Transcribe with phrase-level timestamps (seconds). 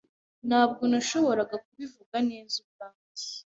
[0.47, 3.25] Ntabwo nashoboraga kubivuga neza ubwanjye